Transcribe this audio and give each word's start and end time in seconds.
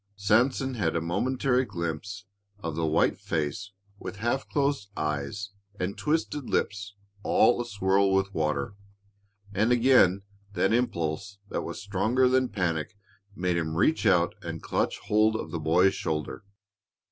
Sanson 0.15 0.73
had 0.73 0.95
a 0.95 0.99
momentary 0.99 1.63
glimpse 1.63 2.25
of 2.57 2.75
the 2.75 2.87
white 2.87 3.19
face 3.19 3.71
with 3.99 4.15
half 4.15 4.49
closed 4.49 4.89
eyes 4.97 5.51
and 5.79 5.95
twisted 5.95 6.49
lips 6.49 6.95
all 7.21 7.61
a 7.61 7.65
swirl 7.67 8.11
with 8.11 8.33
water, 8.33 8.73
and 9.53 9.71
again 9.71 10.23
that 10.53 10.73
impulse 10.73 11.37
that 11.49 11.61
was 11.61 11.79
stronger 11.79 12.27
than 12.27 12.49
panic 12.49 12.97
made 13.35 13.57
him 13.57 13.75
reach 13.75 14.07
out 14.07 14.33
and 14.41 14.63
catch 14.63 14.97
hold 15.01 15.35
of 15.35 15.51
the 15.51 15.59
boy's 15.59 15.93
shoulder. 15.93 16.45